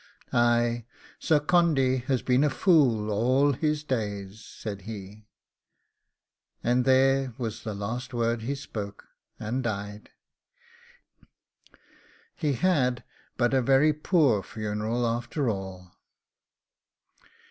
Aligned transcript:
Ay, 0.33 0.83
Sir 1.19 1.39
Condy 1.39 1.97
has 1.97 2.23
been 2.23 2.43
a 2.43 2.49
fool 2.49 3.11
all 3.11 3.51
his 3.53 3.83
days,' 3.83 4.43
said 4.43 4.81
he; 4.89 5.27
and 6.63 6.85
there 6.85 7.35
was 7.37 7.61
the 7.61 7.75
last 7.75 8.11
word 8.11 8.41
he 8.41 8.55
spoke, 8.55 9.03
and 9.39 9.61
died. 9.61 10.09
He 12.35 12.53
had 12.53 13.03
but 13.37 13.53
a 13.53 13.61
very 13.61 13.93
poor 13.93 14.41
funeral 14.41 15.05
after 15.05 15.51
all. 15.51 15.93